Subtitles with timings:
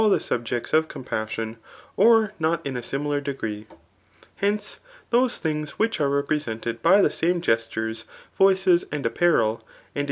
[0.09, 3.67] the subjects of compas8iQfa,</Oif itidt ,tcl] ai.sig[iilar degree;
[4.37, 4.79] hence,
[5.11, 6.81] those thidgs.which apelreprteemed.
[6.81, 7.11] by the.
[7.11, 8.05] same gestures,.
[8.35, 9.05] voices and.
[9.05, 9.57] apparel^
[9.93, 9.99] arid in.